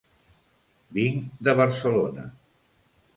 [0.97, 2.25] Vinc de Barcelona.